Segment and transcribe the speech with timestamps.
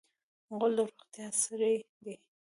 [0.57, 2.15] غول د روغتیا سړی دی.